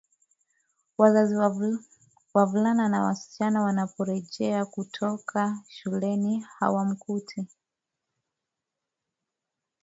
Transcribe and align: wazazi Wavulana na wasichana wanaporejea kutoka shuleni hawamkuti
wazazi 0.97 1.35
Wavulana 2.33 2.89
na 2.89 3.03
wasichana 3.03 3.61
wanaporejea 3.61 4.65
kutoka 4.65 5.63
shuleni 5.67 6.39
hawamkuti 6.41 7.47